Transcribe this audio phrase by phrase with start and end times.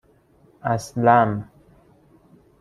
[0.63, 1.43] اَسلَم